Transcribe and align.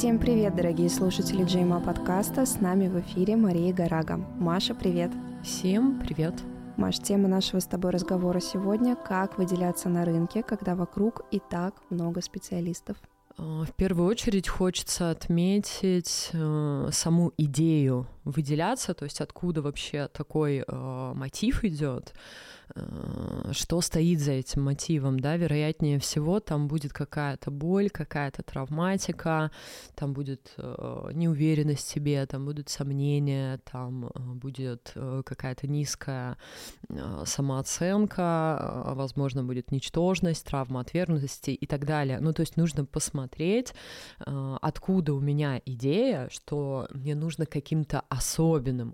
Всем 0.00 0.18
привет, 0.18 0.56
дорогие 0.56 0.88
слушатели 0.88 1.44
Джейма 1.44 1.78
подкаста. 1.78 2.46
С 2.46 2.58
нами 2.58 2.88
в 2.88 2.98
эфире 3.00 3.36
Мария 3.36 3.70
Гарага. 3.70 4.16
Маша, 4.16 4.74
привет. 4.74 5.10
Всем 5.44 6.00
привет. 6.00 6.32
Маш, 6.78 6.98
тема 7.00 7.28
нашего 7.28 7.60
с 7.60 7.66
тобой 7.66 7.90
разговора 7.90 8.40
сегодня– 8.40 8.96
как 9.06 9.36
выделяться 9.36 9.90
на 9.90 10.06
рынке, 10.06 10.42
когда 10.42 10.74
вокруг 10.74 11.26
и 11.30 11.38
так 11.38 11.74
много 11.90 12.22
специалистов. 12.22 12.96
А, 13.36 13.64
в 13.64 13.74
первую 13.74 14.08
очередь 14.08 14.48
хочется 14.48 15.10
отметить 15.10 16.30
э, 16.32 16.88
саму 16.90 17.32
идею 17.36 18.06
выделяться, 18.30 18.94
то 18.94 19.04
есть 19.04 19.20
откуда 19.20 19.62
вообще 19.62 20.08
такой 20.08 20.64
э, 20.66 21.12
мотив 21.14 21.64
идет. 21.64 22.14
Э, 22.74 23.52
что 23.52 23.80
стоит 23.80 24.20
за 24.20 24.32
этим 24.32 24.62
мотивом, 24.62 25.18
да, 25.18 25.36
вероятнее 25.36 25.98
всего 25.98 26.40
там 26.40 26.68
будет 26.68 26.92
какая-то 26.92 27.50
боль, 27.50 27.90
какая-то 27.90 28.42
травматика, 28.42 29.50
там 29.94 30.12
будет 30.12 30.54
э, 30.56 31.10
неуверенность 31.12 31.86
в 31.86 31.90
себе, 31.90 32.24
там 32.26 32.44
будут 32.44 32.68
сомнения, 32.68 33.60
там 33.70 34.06
э, 34.06 34.10
будет 34.34 34.92
э, 34.94 35.22
какая-то 35.24 35.66
низкая 35.66 36.36
э, 36.88 37.24
самооценка, 37.26 38.84
э, 38.86 38.94
возможно, 38.94 39.42
будет 39.44 39.72
ничтожность, 39.72 40.46
травма 40.46 40.80
отвергнутости 40.80 41.50
и 41.50 41.66
так 41.66 41.84
далее. 41.84 42.20
Ну, 42.20 42.32
то 42.32 42.40
есть 42.40 42.56
нужно 42.56 42.84
посмотреть, 42.84 43.74
э, 44.24 44.56
откуда 44.60 45.14
у 45.14 45.20
меня 45.20 45.60
идея, 45.64 46.28
что 46.30 46.86
мне 46.90 47.14
нужно 47.14 47.46
каким-то 47.46 48.02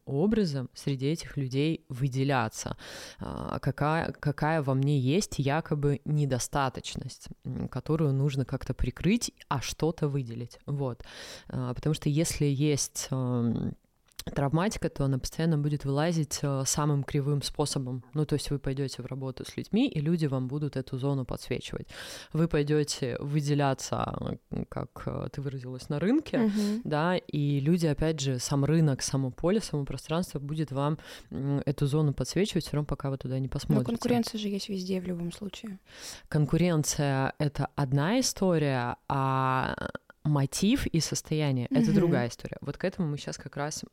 образом 0.07 0.71
среди 0.75 1.07
этих 1.07 1.37
людей 1.37 1.85
выделяться 1.89 2.77
э, 3.21 3.59
какая, 3.61 4.12
какая 4.12 4.62
во 4.62 4.75
мне 4.75 4.99
есть 4.99 5.39
якобы 5.39 6.01
недостаточность, 6.05 7.29
которую 7.71 8.12
нужно 8.12 8.45
как-то 8.45 8.74
прикрыть, 8.74 9.32
а 9.49 9.60
что-то 9.60 10.09
выделить. 10.09 10.59
Вот. 10.66 11.02
А, 11.49 11.74
потому 11.74 11.95
что 11.95 12.09
если 12.09 12.47
есть 12.47 13.09
травматика, 14.35 14.88
то 14.88 15.05
она 15.05 15.19
постоянно 15.19 15.59
будет 15.59 15.85
вылазить 15.85 16.41
э, 16.43 16.63
самым 16.66 17.05
кривым 17.05 17.43
способом. 17.43 18.05
Ну, 18.15 18.27
то 18.27 18.35
есть 18.35 18.51
вы 18.51 18.59
пойдете 18.59 19.02
в 19.02 19.07
работу 19.07 19.45
с 19.45 19.57
людьми, 19.57 19.88
и 19.88 20.01
люди 20.01 20.27
вам 20.27 20.49
будут 20.49 20.77
эту 20.77 20.99
зону 20.99 21.24
подсвечивать. 21.24 21.88
Вы 22.32 22.49
пойдете 22.49 23.16
выделяться, 23.21 24.38
как 24.69 25.02
э, 25.07 25.29
ты 25.32 25.41
выразилась, 25.41 25.88
на 25.88 26.01
рынке, 26.01 26.38
uh-huh. 26.38 26.80
да, 26.85 27.16
и 27.16 27.60
люди, 27.60 27.87
опять 27.87 28.21
же, 28.21 28.38
сам 28.38 28.65
рынок, 28.65 29.02
само 29.02 29.30
поле, 29.30 29.60
само 29.60 29.85
пространство 29.85 30.38
будет 30.38 30.73
вам 30.73 30.99
эту 31.30 31.87
зону 31.87 32.13
подсвечивать, 32.13 32.65
все 32.65 32.77
равно, 32.77 32.87
пока 32.87 33.10
вы 33.10 33.19
туда 33.19 33.38
не 33.38 33.49
посмотрите. 33.49 33.91
Но 33.91 33.97
конкуренция 33.97 34.38
же 34.38 34.49
есть 34.49 34.69
везде 34.69 35.01
в 35.01 35.07
любом 35.07 35.32
случае. 35.32 35.79
Конкуренция— 36.29 37.32
это 37.38 37.69
одна 37.77 38.21
история, 38.21 38.97
а 39.09 39.77
мотив 40.27 40.87
и 40.87 41.01
состояние 41.01 41.66
это 41.71 41.93
другая 41.93 42.29
история. 42.29 42.59
Вот 42.60 42.77
к 42.77 42.85
этому 42.85 43.09
мы 43.09 43.16
сейчас 43.19 43.37
как 43.37 43.57
раз 43.57 43.85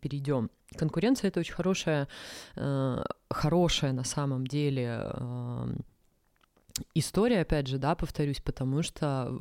перейдем. 0.00 0.50
Конкуренция 0.76 1.28
это 1.28 1.40
очень 1.40 1.54
хорошая, 1.54 2.08
э, 2.56 3.04
хорошая 3.30 3.92
на 3.92 4.04
самом 4.04 4.46
деле 4.46 5.00
э, 5.02 5.66
история, 6.98 7.40
опять 7.40 7.66
же, 7.66 7.78
да, 7.78 7.94
повторюсь, 7.94 8.40
потому 8.40 8.82
что 8.82 9.32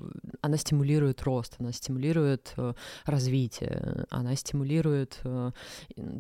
она 0.42 0.58
стимулирует 0.58 1.23
рост, 1.23 1.56
она 1.59 1.72
стимулирует 1.72 2.53
э, 2.58 2.73
развитие, 3.06 4.06
она 4.09 4.36
стимулирует 4.36 5.20
э, 5.23 5.52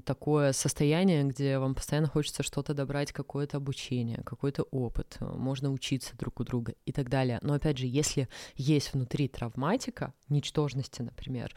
такое 0.05 0.53
состояние, 0.53 1.23
где 1.23 1.59
вам 1.59 1.75
постоянно 1.75 2.07
хочется 2.07 2.43
что-то 2.43 2.73
добрать, 2.73 3.11
какое-то 3.11 3.57
обучение, 3.57 4.21
какой-то 4.23 4.63
опыт, 4.63 5.17
э, 5.19 5.25
можно 5.25 5.71
учиться 5.71 6.15
друг 6.17 6.39
у 6.39 6.43
друга 6.43 6.73
и 6.85 6.91
так 6.91 7.09
далее. 7.09 7.39
Но 7.41 7.53
опять 7.53 7.77
же, 7.77 7.87
если 7.87 8.27
есть 8.55 8.93
внутри 8.93 9.27
травматика, 9.27 10.13
ничтожности, 10.29 11.01
например, 11.01 11.53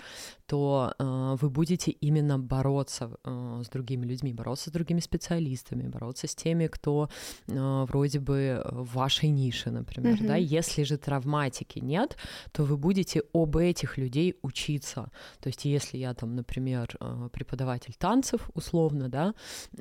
то 0.47 0.95
э, 0.98 1.36
вы 1.41 1.51
будете 1.51 1.91
именно 1.91 2.39
бороться 2.39 3.11
э, 3.25 3.63
с 3.64 3.69
другими 3.69 4.07
людьми, 4.07 4.33
бороться 4.33 4.70
с 4.70 4.73
другими 4.73 5.01
специалистами, 5.01 5.89
бороться 5.89 6.27
с 6.27 6.35
теми, 6.35 6.67
кто 6.67 7.08
э, 7.47 7.85
вроде 7.89 8.20
бы 8.20 8.63
в 8.70 8.95
вашей 8.95 9.29
нише, 9.31 9.67
например, 9.70 10.17
mm-hmm. 10.17 10.27
да. 10.27 10.36
Если 10.36 10.83
же 10.83 10.96
травматики 10.96 11.79
нет, 11.79 12.17
то 12.52 12.64
вы 12.64 12.77
будете 12.77 13.23
об 13.33 13.56
этих 13.56 13.98
людей 13.98 14.34
учиться. 14.42 15.11
То 15.40 15.48
есть, 15.48 15.64
если 15.64 15.98
я 15.98 16.14
там, 16.14 16.34
например, 16.34 16.96
э, 17.01 17.29
преподаватель 17.33 17.95
танцев, 17.98 18.51
условно, 18.55 19.08
да, 19.08 19.34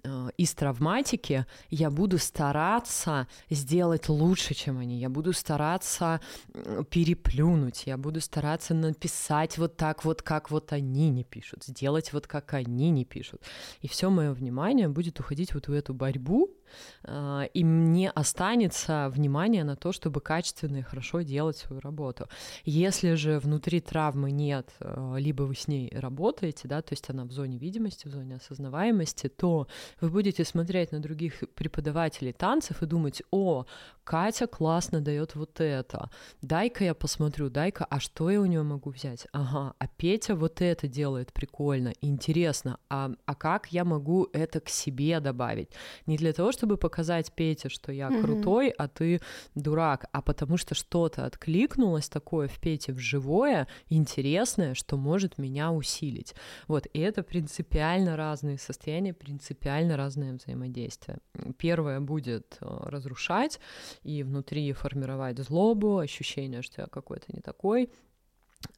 э, 0.04 0.30
из 0.38 0.54
травматики, 0.54 1.46
я 1.70 1.90
буду 1.90 2.18
стараться 2.18 3.28
сделать 3.50 4.10
лучше, 4.10 4.54
чем 4.54 4.80
они, 4.80 5.00
я 5.00 5.10
буду 5.10 5.34
стараться 5.34 6.20
переплюнуть, 6.90 7.84
я 7.86 7.98
буду 7.98 8.22
стараться 8.22 8.74
написать 8.74 9.58
вот 9.58 9.78
так 9.78 10.06
вот, 10.06 10.22
как 10.22 10.52
вот 10.52 10.74
они 10.74 11.10
не 11.10 11.24
пишут, 11.24 11.64
сделать 11.64 12.14
вот 12.14 12.28
как 12.28 12.54
они 12.54 12.90
не 12.90 13.06
пишут. 13.06 13.42
И 13.82 13.88
все 13.88 14.10
мое 14.10 14.34
внимание 14.34 14.88
будет 14.88 15.20
уходить 15.20 15.54
вот 15.54 15.68
в 15.68 15.72
эту 15.72 15.94
борьбу, 15.94 16.50
и 17.54 17.64
мне 17.64 18.10
останется 18.10 19.10
внимание 19.10 19.64
на 19.64 19.76
то, 19.76 19.92
чтобы 19.92 20.22
качественно 20.22 20.78
и 20.78 20.82
хорошо 20.82 21.22
делать 21.22 21.58
свою 21.58 21.82
работу. 21.82 22.28
Если 22.64 23.16
же 23.16 23.40
внутри 23.40 23.80
травмы 23.80 24.32
нет, 24.32 24.70
а, 24.80 25.16
либо 25.16 25.44
вы 25.44 25.56
с 25.56 25.68
ней 25.68 25.92
работаете, 25.96 26.68
да, 26.68 26.82
то 26.82 26.94
есть 26.94 27.10
она 27.10 27.26
в 27.26 27.32
зоне 27.32 27.58
видимости, 27.58 28.08
в 28.08 28.12
зоне 28.12 28.36
осознаваемости, 28.36 29.28
то 29.30 29.68
вы 30.02 30.10
будете 30.10 30.44
смотреть 30.44 30.92
на 30.92 31.00
других 31.00 31.44
преподавателей 31.56 32.34
танцев 32.34 32.82
и 32.82 32.86
думать, 32.86 33.22
о, 33.32 33.66
Катя 34.04 34.48
классно 34.48 35.02
дает 35.02 35.36
вот 35.36 35.60
это, 35.60 36.10
дай-ка 36.42 36.84
я 36.84 36.94
посмотрю, 36.94 37.50
дай-ка, 37.50 37.86
а 37.86 38.00
что 38.00 38.30
я 38.30 38.40
у 38.40 38.46
нее 38.46 38.64
могу 38.64 38.90
взять? 38.92 39.28
Ага, 39.34 39.74
а 39.78 39.88
Петя 39.88 40.36
вот 40.36 40.62
это 40.62 40.88
делает 40.88 41.34
прикольно, 41.34 41.94
интересно, 42.02 42.80
а, 42.90 43.12
а 43.26 43.36
как 43.36 43.68
я 43.72 43.84
могу 43.84 44.30
это 44.34 44.60
к 44.60 44.70
себе 44.70 45.20
добавить? 45.20 45.70
Не 46.06 46.18
для 46.18 46.34
того, 46.34 46.52
чтобы 46.58 46.78
показать 46.78 47.32
Пете, 47.32 47.70
что 47.70 47.92
я 47.92 48.08
mm-hmm. 48.08 48.22
крутой, 48.22 48.70
а 48.70 48.88
ты 48.88 49.22
дурак, 49.56 50.06
а 50.12 50.22
потому 50.22 50.58
что 50.58 50.76
что-то 50.76 51.26
откликнулось 51.26 52.10
такое 52.10 52.48
в 52.48 52.60
Пете 52.60 52.94
в 52.94 53.00
живое, 53.00 53.68
интересное, 53.90 54.74
что 54.74 54.98
может 54.98 55.38
меня 55.38 55.72
усилить. 55.72 56.34
Вот, 56.68 56.88
и 56.94 57.00
это 57.00 57.24
принципиально 57.24 58.18
разные 58.18 58.58
состояния, 58.58 59.14
принципиально 59.14 59.98
разное 59.98 60.34
взаимодействие. 60.34 61.20
Первое 61.58 62.00
будет 62.00 62.58
э, 62.62 62.66
разрушать 62.66 63.60
и 64.04 64.24
внутри 64.24 64.74
формировать 64.74 65.38
злобу, 65.40 66.00
ощущение, 66.00 66.62
что 66.62 66.82
я 66.82 66.88
какой-то 66.88 67.26
не 67.34 67.42
такой, 67.42 67.90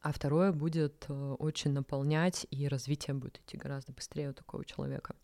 а 0.02 0.12
второе 0.12 0.52
будет 0.52 1.04
э, 1.08 1.12
очень 1.38 1.72
наполнять, 1.72 2.46
и 2.50 2.68
развитие 2.68 3.14
будет 3.14 3.38
идти 3.38 3.56
гораздо 3.56 3.92
быстрее 3.92 4.30
у 4.30 4.32
такого 4.32 4.64
человека. 4.64 5.14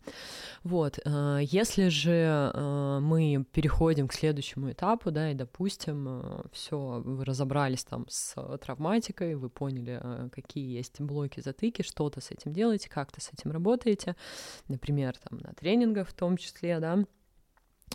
Вот, 0.63 0.99
э, 1.03 1.39
если 1.41 1.89
же 1.89 2.51
э, 2.53 2.99
мы 3.01 3.43
переходим 3.51 4.07
к 4.07 4.13
следующему 4.13 4.71
этапу, 4.71 5.11
да, 5.11 5.31
и, 5.31 5.33
допустим, 5.33 6.43
все, 6.51 7.01
вы 7.03 7.25
разобрались 7.25 7.83
там 7.85 8.05
с 8.09 8.35
травматикой, 8.59 9.35
вы 9.35 9.49
поняли, 9.49 10.01
какие 10.31 10.75
есть 10.77 11.01
блоки, 11.01 11.39
затыки, 11.39 11.81
что-то 11.81 12.21
с 12.21 12.31
этим 12.31 12.53
делаете, 12.53 12.89
как-то 12.89 13.21
с 13.21 13.31
этим 13.33 13.51
работаете, 13.51 14.15
например, 14.67 15.17
там 15.17 15.39
на 15.39 15.53
тренингах 15.53 16.07
в 16.07 16.13
том 16.13 16.37
числе, 16.37 16.79
да, 16.79 17.03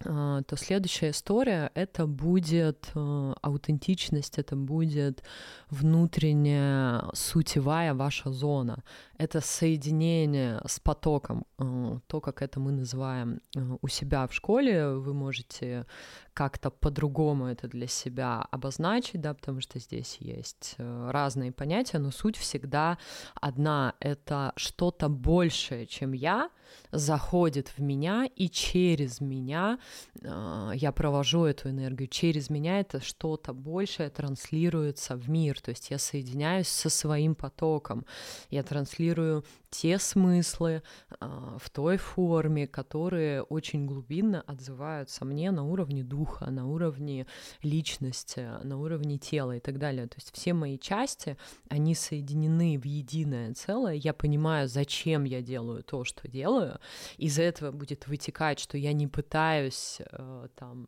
то 0.00 0.56
следующая 0.56 1.10
история 1.10 1.70
это 1.74 2.06
будет 2.06 2.90
э, 2.94 3.34
аутентичность, 3.42 4.38
это 4.38 4.56
будет 4.56 5.22
внутренняя 5.70 7.04
сутевая 7.12 7.94
ваша 7.94 8.32
зона. 8.32 8.82
Это 9.18 9.40
соединение 9.40 10.60
с 10.66 10.80
потоком, 10.80 11.44
э, 11.58 11.98
то, 12.06 12.20
как 12.20 12.42
это 12.42 12.58
мы 12.58 12.72
называем 12.72 13.40
э, 13.54 13.76
у 13.82 13.88
себя 13.88 14.26
в 14.26 14.34
школе. 14.34 14.94
Вы 14.94 15.12
можете 15.12 15.86
как-то 16.32 16.70
по-другому 16.70 17.46
это 17.46 17.68
для 17.68 17.86
себя 17.86 18.46
обозначить, 18.50 19.20
да, 19.20 19.34
потому 19.34 19.60
что 19.60 19.78
здесь 19.78 20.16
есть 20.20 20.76
разные 20.78 21.52
понятия, 21.52 21.98
но 21.98 22.10
суть 22.10 22.38
всегда 22.38 22.96
одна. 23.34 23.94
Это 24.00 24.54
что-то 24.56 25.10
большее, 25.10 25.86
чем 25.86 26.12
я, 26.12 26.48
заходит 26.90 27.68
в 27.68 27.78
меня, 27.82 28.26
и 28.34 28.48
через 28.48 29.20
меня 29.20 29.78
я 30.22 30.92
провожу 30.92 31.44
эту 31.44 31.70
энергию, 31.70 32.08
через 32.08 32.50
меня 32.50 32.80
это 32.80 33.00
что-то 33.00 33.52
большее 33.52 34.10
транслируется 34.10 35.16
в 35.16 35.28
мир, 35.28 35.60
то 35.60 35.70
есть 35.70 35.90
я 35.90 35.98
соединяюсь 35.98 36.68
со 36.68 36.90
своим 36.90 37.34
потоком, 37.34 38.04
я 38.50 38.62
транслирую 38.62 39.44
те 39.72 39.98
смыслы 39.98 40.82
э, 41.20 41.26
в 41.58 41.70
той 41.70 41.96
форме, 41.96 42.66
которые 42.66 43.42
очень 43.42 43.86
глубинно 43.86 44.42
отзываются 44.42 45.24
мне 45.24 45.50
на 45.50 45.64
уровне 45.64 46.04
духа, 46.04 46.50
на 46.50 46.68
уровне 46.68 47.26
личности, 47.62 48.46
на 48.62 48.78
уровне 48.78 49.16
тела 49.16 49.56
и 49.56 49.60
так 49.60 49.78
далее. 49.78 50.06
То 50.08 50.16
есть 50.18 50.30
все 50.34 50.52
мои 50.52 50.78
части, 50.78 51.38
они 51.70 51.94
соединены 51.94 52.78
в 52.78 52.84
единое 52.84 53.54
целое, 53.54 53.94
я 53.94 54.12
понимаю, 54.12 54.68
зачем 54.68 55.24
я 55.24 55.40
делаю 55.40 55.82
то, 55.82 56.04
что 56.04 56.28
делаю, 56.28 56.78
из 57.16 57.38
этого 57.38 57.72
будет 57.72 58.06
вытекать, 58.06 58.58
что 58.60 58.76
я 58.76 58.92
не 58.92 59.06
пытаюсь 59.06 59.71
э, 60.00 60.48
там 60.54 60.86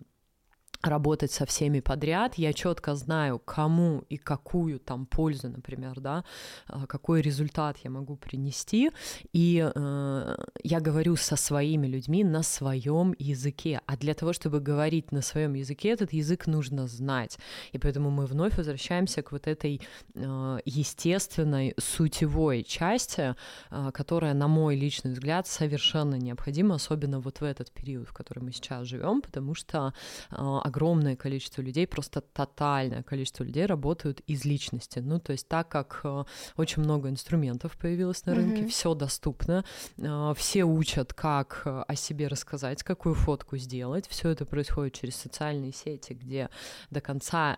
работать 0.86 1.32
со 1.32 1.46
всеми 1.46 1.80
подряд, 1.80 2.34
я 2.34 2.52
четко 2.52 2.94
знаю, 2.94 3.38
кому 3.38 4.04
и 4.08 4.16
какую 4.16 4.78
там 4.78 5.06
пользу, 5.06 5.48
например, 5.48 6.00
да, 6.00 6.24
а, 6.66 6.86
какой 6.86 7.22
результат 7.22 7.78
я 7.84 7.90
могу 7.90 8.16
принести, 8.16 8.90
и 9.32 9.70
э, 9.74 10.36
я 10.62 10.80
говорю 10.80 11.16
со 11.16 11.36
своими 11.36 11.86
людьми 11.86 12.24
на 12.24 12.42
своем 12.42 13.14
языке, 13.18 13.80
а 13.86 13.96
для 13.96 14.14
того, 14.14 14.32
чтобы 14.32 14.60
говорить 14.60 15.12
на 15.12 15.22
своем 15.22 15.54
языке, 15.54 15.90
этот 15.90 16.12
язык 16.12 16.46
нужно 16.46 16.86
знать, 16.86 17.38
и 17.72 17.78
поэтому 17.78 18.10
мы 18.10 18.26
вновь 18.26 18.56
возвращаемся 18.56 19.22
к 19.22 19.32
вот 19.32 19.46
этой 19.46 19.80
э, 20.14 20.58
естественной 20.64 21.74
сутевой 21.78 22.62
части, 22.62 23.34
э, 23.70 23.90
которая, 23.92 24.34
на 24.34 24.48
мой 24.48 24.76
личный 24.76 25.12
взгляд, 25.12 25.46
совершенно 25.46 26.16
необходима, 26.16 26.74
особенно 26.74 27.20
вот 27.20 27.40
в 27.40 27.44
этот 27.44 27.70
период, 27.70 28.08
в 28.08 28.12
который 28.12 28.42
мы 28.42 28.52
сейчас 28.52 28.86
живем, 28.86 29.22
потому 29.22 29.54
что 29.54 29.92
э, 30.30 30.60
огромное 30.74 31.16
количество 31.16 31.62
людей, 31.62 31.86
просто 31.86 32.20
тотальное 32.20 33.02
количество 33.02 33.44
людей 33.44 33.66
работают 33.66 34.20
из 34.26 34.44
личности. 34.44 34.98
Ну, 34.98 35.20
то 35.20 35.32
есть 35.32 35.46
так 35.48 35.68
как 35.68 36.00
э, 36.02 36.24
очень 36.56 36.82
много 36.82 37.08
инструментов 37.08 37.76
появилось 37.78 38.26
на 38.26 38.34
рынке, 38.34 38.62
mm-hmm. 38.62 38.68
все 38.68 38.94
доступно, 38.94 39.64
э, 39.98 40.34
все 40.36 40.64
учат, 40.64 41.14
как 41.14 41.62
э, 41.64 41.84
о 41.86 41.94
себе 41.94 42.26
рассказать, 42.26 42.82
какую 42.82 43.14
фотку 43.14 43.56
сделать. 43.56 44.08
Все 44.08 44.30
это 44.30 44.44
происходит 44.46 44.94
через 44.94 45.14
социальные 45.16 45.72
сети, 45.72 46.12
где 46.12 46.50
до 46.90 47.00
конца 47.00 47.56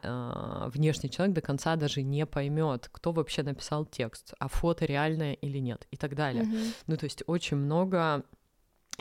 внешний 0.75 1.11
человек 1.11 1.35
до 1.35 1.41
конца 1.41 1.77
даже 1.77 2.03
не 2.03 2.27
поймет, 2.27 2.89
кто 2.93 3.12
вообще 3.12 3.43
написал 3.43 3.87
текст, 3.87 4.35
а 4.39 4.49
фото 4.49 4.85
реальное 4.85 5.33
или 5.33 5.59
нет, 5.59 5.87
и 5.91 5.97
так 5.97 6.15
далее. 6.15 6.45
Mm-hmm. 6.45 6.75
Ну, 6.87 6.97
то 6.97 7.05
есть 7.05 7.23
очень 7.27 7.57
много 7.57 8.25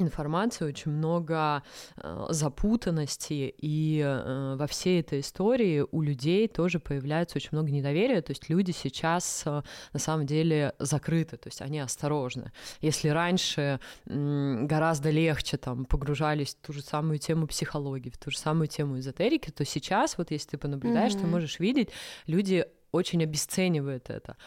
информации, 0.02 0.66
очень 0.66 0.92
много 0.92 1.64
э, 1.98 2.26
запутанности, 2.30 3.54
и 3.58 4.02
э, 4.04 4.56
во 4.58 4.68
всей 4.68 5.00
этой 5.00 5.20
истории 5.20 5.86
у 5.92 6.02
людей 6.02 6.48
тоже 6.48 6.80
появляется 6.80 7.38
очень 7.38 7.50
много 7.52 7.72
недоверия, 7.72 8.22
то 8.22 8.32
есть 8.32 8.50
люди 8.50 8.72
сейчас 8.72 9.44
э, 9.46 9.62
на 9.94 10.00
самом 10.00 10.26
деле 10.26 10.74
закрыты, 10.80 11.38
то 11.38 11.48
есть 11.48 11.62
они 11.62 11.80
осторожны. 11.80 12.52
Если 12.82 13.10
раньше 13.10 13.80
э, 14.06 14.66
гораздо 14.66 15.10
легче 15.10 15.58
там 15.58 15.86
погружались 15.86 16.56
в 16.56 16.66
ту 16.66 16.74
же 16.74 16.82
самую 16.82 17.20
тему 17.20 17.48
психологии, 17.48 18.10
в 18.10 18.18
ту 18.18 18.32
же 18.32 18.38
самую 18.38 18.68
тему 18.68 19.00
эзотерики, 19.00 19.52
то 19.52 19.66
сейчас 19.66 20.18
вот 20.18 20.32
если 20.32 20.52
ты 20.52 20.58
понаблюдаешь, 20.58 21.14
mm-hmm. 21.14 21.22
ты 21.22 21.28
можешь 21.28 21.60
видеть, 21.60 21.90
люди 22.28 22.66
очень 22.96 23.24
обесценивает 23.24 24.10
это. 24.10 24.38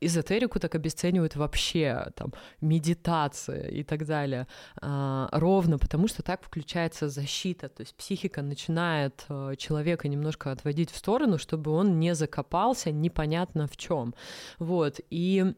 Эзотерику 0.00 0.58
так 0.58 0.74
обесценивают 0.74 1.36
вообще, 1.36 2.12
там, 2.14 2.32
медитация 2.60 3.68
и 3.68 3.82
так 3.82 4.06
далее. 4.06 4.46
А, 4.80 5.28
ровно 5.32 5.78
потому, 5.78 6.08
что 6.08 6.22
так 6.22 6.42
включается 6.42 7.08
защита, 7.08 7.68
то 7.68 7.82
есть 7.82 7.94
психика 7.96 8.42
начинает 8.42 9.24
а, 9.28 9.54
человека 9.56 10.08
немножко 10.08 10.52
отводить 10.52 10.90
в 10.90 10.96
сторону, 10.96 11.38
чтобы 11.38 11.70
он 11.70 11.98
не 11.98 12.14
закопался 12.14 12.90
непонятно 12.90 13.66
в 13.66 13.76
чем. 13.76 14.14
Вот, 14.58 15.00
и 15.10 15.54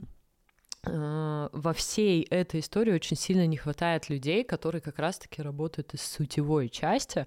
а, 0.86 1.50
во 1.52 1.72
всей 1.72 2.22
этой 2.22 2.60
истории 2.60 2.92
очень 2.92 3.16
сильно 3.16 3.46
не 3.46 3.56
хватает 3.56 4.08
людей, 4.08 4.44
которые 4.44 4.80
как 4.80 4.98
раз-таки 4.98 5.42
работают 5.42 5.94
из 5.94 6.02
сутевой 6.02 6.68
части, 6.68 7.26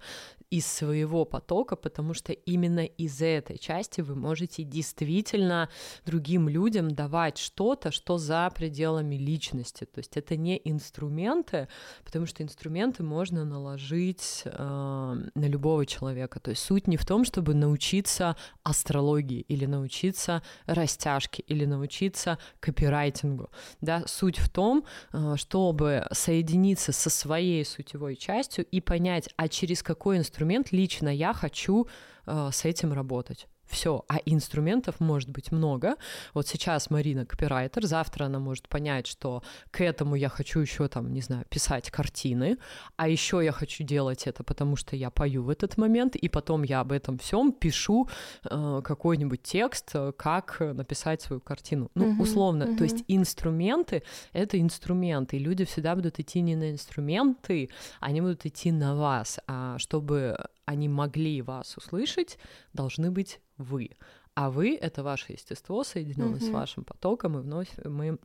из 0.51 0.67
своего 0.67 1.23
потока, 1.23 1.77
потому 1.77 2.13
что 2.13 2.33
именно 2.33 2.83
из 2.85 3.21
этой 3.21 3.57
части 3.57 4.01
вы 4.01 4.15
можете 4.15 4.63
действительно 4.63 5.69
другим 6.05 6.49
людям 6.49 6.91
давать 6.91 7.37
что-то, 7.37 7.91
что 7.91 8.17
за 8.17 8.51
пределами 8.53 9.15
личности. 9.15 9.85
То 9.85 9.99
есть 9.99 10.17
это 10.17 10.35
не 10.35 10.61
инструменты, 10.65 11.69
потому 12.03 12.25
что 12.25 12.43
инструменты 12.43 13.01
можно 13.01 13.45
наложить 13.45 14.41
э, 14.43 14.51
на 14.51 15.45
любого 15.47 15.85
человека. 15.85 16.41
То 16.41 16.51
есть 16.51 16.63
суть 16.63 16.85
не 16.85 16.97
в 16.97 17.05
том, 17.05 17.23
чтобы 17.23 17.53
научиться 17.53 18.35
астрологии 18.63 19.45
или 19.47 19.65
научиться 19.65 20.43
растяжке 20.65 21.43
или 21.47 21.63
научиться 21.63 22.37
копирайтингу. 22.59 23.49
Да? 23.79 24.03
Суть 24.05 24.39
в 24.39 24.49
том, 24.49 24.83
э, 25.13 25.35
чтобы 25.37 26.07
соединиться 26.11 26.91
со 26.91 27.09
своей 27.09 27.63
сутевой 27.63 28.17
частью 28.17 28.65
и 28.65 28.81
понять, 28.81 29.29
а 29.37 29.47
через 29.47 29.81
какой 29.81 30.17
инструмент 30.17 30.40
инструмент 30.41 30.71
лично 30.71 31.09
я 31.09 31.33
хочу 31.33 31.87
э, 32.25 32.49
с 32.51 32.65
этим 32.65 32.93
работать 32.93 33.47
все, 33.71 34.03
а 34.07 34.17
инструментов 34.25 34.99
может 34.99 35.29
быть 35.29 35.51
много. 35.51 35.95
Вот 36.33 36.47
сейчас 36.47 36.89
Марина 36.89 37.25
копирайтер, 37.25 37.85
завтра 37.85 38.25
она 38.25 38.39
может 38.39 38.67
понять, 38.69 39.07
что 39.07 39.43
к 39.71 39.81
этому 39.81 40.15
я 40.15 40.29
хочу 40.29 40.59
еще 40.59 40.87
там, 40.87 41.13
не 41.13 41.21
знаю, 41.21 41.45
писать 41.49 41.89
картины, 41.89 42.57
а 42.97 43.07
еще 43.07 43.41
я 43.43 43.51
хочу 43.51 43.83
делать 43.83 44.27
это, 44.27 44.43
потому 44.43 44.75
что 44.75 44.95
я 44.95 45.09
пою 45.09 45.43
в 45.43 45.49
этот 45.49 45.77
момент, 45.77 46.15
и 46.15 46.29
потом 46.29 46.63
я 46.63 46.81
об 46.81 46.91
этом 46.91 47.17
всем 47.17 47.51
пишу 47.51 48.09
э, 48.43 48.81
какой-нибудь 48.83 49.41
текст, 49.41 49.91
э, 49.93 50.11
как 50.17 50.59
написать 50.59 51.21
свою 51.21 51.41
картину. 51.41 51.89
Ну, 51.95 52.11
uh-huh, 52.13 52.21
условно, 52.21 52.63
uh-huh. 52.63 52.77
то 52.77 52.83
есть 52.83 53.03
инструменты— 53.07 54.03
это 54.33 54.59
инструменты, 54.59 55.37
и 55.37 55.39
люди 55.39 55.65
всегда 55.65 55.95
будут 55.95 56.19
идти 56.19 56.41
не 56.41 56.55
на 56.55 56.71
инструменты, 56.71 57.69
они 57.99 58.21
будут 58.21 58.45
идти 58.45 58.71
на 58.71 58.95
вас, 58.95 59.39
а 59.47 59.77
чтобы 59.77 60.37
они 60.71 60.89
могли 60.89 61.41
вас 61.41 61.77
услышать, 61.77 62.39
должны 62.73 63.11
быть 63.11 63.41
вы. 63.57 63.91
А 64.33 64.49
вы— 64.49 64.75
это 64.81 65.03
ваше 65.03 65.33
естество, 65.33 65.83
соединенное 65.83 66.39
mm-hmm. 66.39 66.49
с 66.49 66.53
вашим 66.53 66.85
потоком, 66.85 67.37
и 67.37 67.41
вновь 67.41 67.69
мы 67.83 68.17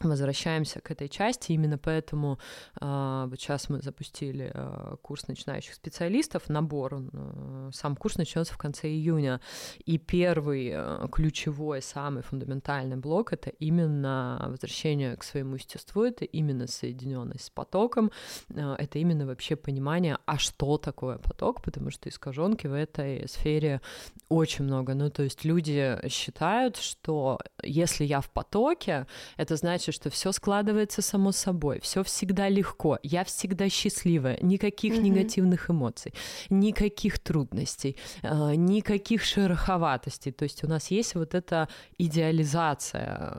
возвращаемся 0.00 0.80
к 0.80 0.90
этой 0.90 1.08
части. 1.08 1.52
Именно 1.52 1.78
поэтому 1.78 2.38
э, 2.80 3.26
вот 3.28 3.38
сейчас 3.38 3.68
мы 3.68 3.82
запустили 3.82 4.50
э, 4.52 4.96
курс 5.02 5.28
начинающих 5.28 5.74
специалистов, 5.74 6.48
набор. 6.48 7.02
Э, 7.12 7.70
сам 7.72 7.96
курс 7.96 8.16
начнется 8.16 8.54
в 8.54 8.58
конце 8.58 8.88
июня. 8.88 9.40
И 9.84 9.98
первый 9.98 10.70
э, 10.72 11.08
ключевой, 11.12 11.82
самый 11.82 12.22
фундаментальный 12.22 12.96
блок 12.96 13.32
это 13.32 13.50
именно 13.50 14.46
возвращение 14.48 15.16
к 15.16 15.24
своему 15.24 15.56
естеству, 15.56 16.04
это 16.04 16.24
именно 16.24 16.66
соединенность 16.66 17.44
с 17.44 17.50
потоком, 17.50 18.10
э, 18.48 18.74
это 18.78 18.98
именно 18.98 19.26
вообще 19.26 19.56
понимание, 19.56 20.18
а 20.24 20.38
что 20.38 20.78
такое 20.78 21.18
поток, 21.18 21.62
потому 21.62 21.90
что 21.90 22.08
искаженки 22.08 22.66
в 22.66 22.72
этой 22.72 23.28
сфере 23.28 23.80
очень 24.28 24.64
много. 24.64 24.94
Ну, 24.94 25.10
то 25.10 25.22
есть 25.22 25.44
люди 25.44 25.98
считают, 26.08 26.76
что 26.76 27.38
если 27.62 28.04
я 28.04 28.20
в 28.20 28.30
потоке, 28.30 29.06
это 29.36 29.56
значит, 29.56 29.89
значит, 29.90 29.94
что 29.94 30.10
все 30.10 30.32
складывается 30.32 31.02
само 31.02 31.32
собой, 31.32 31.80
все 31.80 32.02
всегда 32.02 32.48
легко, 32.48 32.98
я 33.02 33.24
всегда 33.24 33.68
счастливая, 33.68 34.38
никаких 34.42 34.94
mm-hmm. 34.94 35.02
негативных 35.02 35.70
эмоций, 35.70 36.12
никаких 36.50 37.18
трудностей, 37.18 37.96
э, 38.22 38.54
никаких 38.54 39.22
шероховатостей. 39.22 40.32
То 40.32 40.44
есть 40.44 40.64
у 40.64 40.68
нас 40.68 40.90
есть 40.90 41.14
вот 41.14 41.34
эта 41.34 41.68
идеализация. 41.98 43.36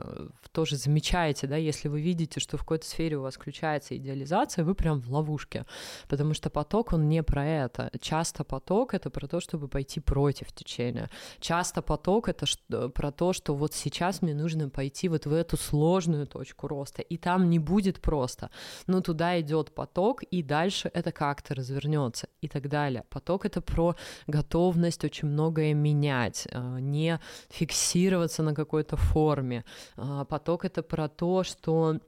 Тоже 0.52 0.76
замечаете, 0.76 1.46
да, 1.46 1.56
если 1.56 1.88
вы 1.88 2.02
видите, 2.02 2.40
что 2.40 2.56
в 2.56 2.60
какой-то 2.60 2.86
сфере 2.86 3.16
у 3.16 3.22
вас 3.22 3.34
включается 3.34 3.96
идеализация, 3.96 4.64
вы 4.64 4.74
прям 4.74 5.00
в 5.00 5.10
ловушке, 5.10 5.64
потому 6.08 6.34
что 6.34 6.50
поток, 6.50 6.92
он 6.92 7.08
не 7.08 7.22
про 7.22 7.44
это. 7.44 7.90
Часто 8.00 8.44
поток— 8.44 8.94
это 8.96 9.10
про 9.10 9.26
то, 9.26 9.40
чтобы 9.40 9.68
пойти 9.68 10.00
против 10.00 10.52
течения. 10.52 11.08
Часто 11.40 11.82
поток— 11.82 12.28
это 12.28 12.46
про 12.94 13.10
то, 13.10 13.32
что 13.32 13.54
вот 13.54 13.72
сейчас 13.74 14.22
мне 14.22 14.34
нужно 14.34 14.68
пойти 14.68 15.08
вот 15.08 15.26
в 15.26 15.32
эту 15.32 15.56
сложную 15.56 16.26
точку 16.32 16.68
роста, 16.68 17.02
и 17.02 17.16
там 17.16 17.50
не 17.50 17.58
будет 17.58 18.00
просто. 18.00 18.50
Но 18.86 19.00
туда 19.00 19.40
идет 19.40 19.74
поток, 19.74 20.22
и 20.22 20.42
дальше 20.42 20.90
это 20.94 21.12
как-то 21.12 21.54
развернется 21.54 22.28
и 22.40 22.48
так 22.48 22.68
далее. 22.68 23.04
Поток 23.10 23.44
это 23.46 23.60
про 23.60 23.94
готовность 24.26 25.04
очень 25.04 25.28
многое 25.28 25.74
менять, 25.74 26.48
а, 26.52 26.78
не 26.80 27.20
фиксироваться 27.50 28.42
на 28.42 28.54
какой-то 28.54 28.96
форме. 28.96 29.64
А, 29.96 30.24
поток 30.24 30.64
это 30.64 30.82
про 30.82 31.08
то, 31.08 31.44
что 31.44 31.98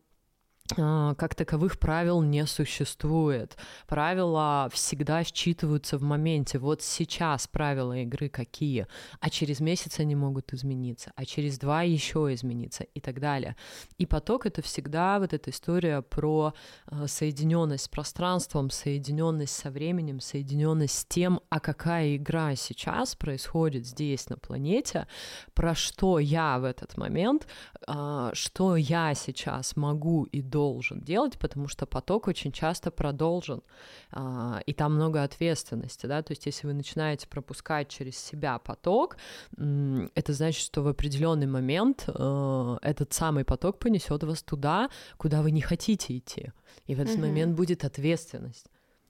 как 0.66 1.34
таковых 1.34 1.78
правил 1.78 2.22
не 2.22 2.46
существует. 2.46 3.54
Правила 3.86 4.70
всегда 4.72 5.22
считываются 5.22 5.98
в 5.98 6.02
моменте. 6.02 6.58
Вот 6.58 6.80
сейчас 6.80 7.46
правила 7.46 7.98
игры 7.98 8.30
какие, 8.30 8.86
а 9.20 9.28
через 9.28 9.60
месяц 9.60 10.00
они 10.00 10.16
могут 10.16 10.54
измениться, 10.54 11.12
а 11.16 11.26
через 11.26 11.58
два 11.58 11.82
еще 11.82 12.32
измениться 12.32 12.84
и 12.84 13.00
так 13.00 13.20
далее. 13.20 13.56
И 13.98 14.06
поток 14.06 14.46
это 14.46 14.62
всегда 14.62 15.18
вот 15.18 15.34
эта 15.34 15.50
история 15.50 16.00
про 16.00 16.54
а, 16.86 17.06
соединенность 17.08 17.84
с 17.84 17.88
пространством, 17.88 18.70
соединенность 18.70 19.54
со 19.54 19.70
временем, 19.70 20.18
соединенность 20.20 20.98
с 20.98 21.04
тем, 21.04 21.40
а 21.50 21.60
какая 21.60 22.16
игра 22.16 22.56
сейчас 22.56 23.14
происходит 23.16 23.84
здесь 23.84 24.30
на 24.30 24.38
планете, 24.38 25.08
про 25.52 25.74
что 25.74 26.18
я 26.18 26.58
в 26.58 26.64
этот 26.64 26.96
момент, 26.96 27.46
а, 27.86 28.30
что 28.32 28.76
я 28.76 29.12
сейчас 29.14 29.76
могу 29.76 30.24
и 30.24 30.40
должен 30.54 31.00
делать, 31.00 31.36
потому 31.38 31.68
что 31.68 31.86
поток 31.86 32.28
очень 32.28 32.52
часто 32.52 32.90
продолжен, 32.90 33.60
а, 34.12 34.60
и 34.66 34.72
там 34.72 34.94
много 34.94 35.24
ответственности, 35.24 36.06
да, 36.06 36.22
то 36.22 36.32
есть 36.32 36.46
если 36.46 36.68
вы 36.68 36.74
начинаете 36.74 37.26
пропускать 37.26 37.88
через 37.88 38.16
себя 38.16 38.58
поток, 38.58 39.16
это 40.14 40.32
значит, 40.32 40.62
что 40.62 40.82
в 40.82 40.88
определенный 40.88 41.46
момент 41.46 42.04
э, 42.06 42.76
этот 42.82 43.12
самый 43.12 43.44
поток 43.44 43.78
понесет 43.78 44.22
вас 44.22 44.42
туда, 44.42 44.90
куда 45.16 45.42
вы 45.42 45.50
не 45.50 45.60
хотите 45.60 46.16
идти, 46.16 46.52
и 46.86 46.94
в 46.94 47.00
этот 47.00 47.16
mm-hmm. 47.16 47.20
момент 47.20 47.56
будет 47.56 47.84
ответственность. 47.84 48.66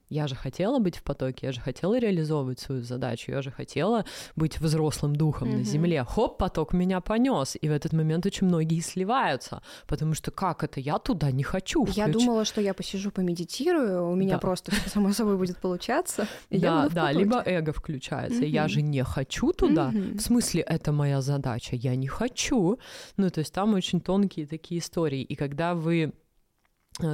Я 0.09 0.27
же 0.27 0.35
хотела 0.35 0.79
быть 0.79 0.97
в 0.97 1.03
потоке, 1.03 1.47
я 1.47 1.51
же 1.51 1.61
хотела 1.61 1.97
реализовывать 1.97 2.59
свою 2.59 2.83
задачу, 2.83 3.31
я 3.31 3.41
же 3.41 3.51
хотела 3.51 4.05
быть 4.35 4.59
взрослым 4.59 5.15
духом 5.15 5.49
mm-hmm. 5.49 5.57
на 5.57 5.63
земле. 5.63 6.05
Хоп, 6.07 6.37
поток 6.37 6.73
меня 6.73 7.01
понес, 7.01 7.57
и 7.59 7.67
в 7.67 7.71
этот 7.71 7.93
момент 7.93 8.25
очень 8.25 8.47
многие 8.47 8.79
сливаются, 8.81 9.61
потому 9.87 10.13
что 10.13 10.31
как 10.31 10.63
это 10.63 10.79
я 10.79 10.99
туда 10.99 11.31
не 11.31 11.43
хочу. 11.43 11.83
Включ... 11.83 11.97
Я 11.97 12.07
думала, 12.07 12.45
что 12.45 12.61
я 12.61 12.73
посижу, 12.73 13.11
помедитирую, 13.11 14.07
у 14.09 14.15
меня 14.15 14.35
да. 14.35 14.39
просто 14.39 14.71
само 14.87 15.11
собой 15.11 15.37
будет 15.37 15.57
получаться. 15.57 16.27
да, 16.49 16.87
да, 16.89 17.11
либо 17.11 17.41
эго 17.45 17.73
включается. 17.73 18.41
Mm-hmm. 18.41 18.49
Я 18.49 18.67
же 18.67 18.81
не 18.81 19.03
хочу 19.03 19.51
туда. 19.53 19.91
Mm-hmm. 19.91 20.17
В 20.17 20.21
смысле, 20.21 20.61
это 20.61 20.91
моя 20.91 21.21
задача. 21.21 21.75
Я 21.75 21.95
не 21.95 22.07
хочу. 22.07 22.77
Ну, 23.17 23.29
то 23.29 23.39
есть 23.39 23.53
там 23.53 23.73
очень 23.73 24.01
тонкие 24.01 24.45
такие 24.45 24.79
истории. 24.79 25.21
И 25.21 25.35
когда 25.35 25.73
вы 25.73 26.13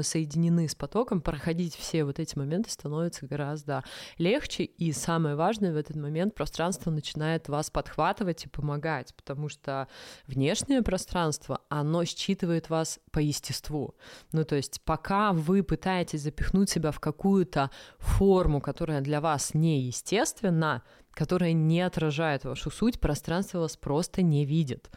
соединены 0.02 0.68
с 0.68 0.76
потоком, 0.76 1.22
проходить 1.22 1.76
все 1.76 2.04
вот 2.04 2.20
эти 2.20 2.38
моменты 2.38 2.70
становится 2.70 3.26
гораздо 3.26 3.84
легче, 4.18 4.64
и 4.64 4.92
самое 4.92 5.36
важное 5.36 5.74
в 5.74 5.76
этот 5.76 5.96
момент 5.96 6.36
пространство 6.36 6.92
начинает 6.92 7.50
вас 7.50 7.70
подхватывать 7.70 8.46
и 8.46 8.50
помогать, 8.50 9.14
потому 9.16 9.50
что 9.50 9.88
внешнее 10.28 10.82
пространство, 10.82 11.62
оно 11.70 12.06
считывает 12.06 12.70
вас 12.70 13.00
по 13.12 13.20
естеству. 13.20 13.96
Ну, 14.32 14.46
то 14.46 14.56
есть 14.56 14.82
пока 14.84 15.34
вы 15.34 15.64
пытаетесь 15.64 16.22
запихнуть 16.22 16.70
себя 16.70 16.92
в 16.92 17.00
какую-то 17.00 17.72
форму, 17.98 18.62
которая 18.62 19.02
для 19.02 19.20
вас 19.20 19.54
неестественна, 19.54 20.84
которая 21.12 21.54
не 21.54 21.82
отражает 21.82 22.46
вашу 22.46 22.70
суть, 22.70 23.00
пространство 23.00 23.60
вас 23.60 23.78
просто 23.78 24.22
не 24.22 24.46
видит. 24.46 24.90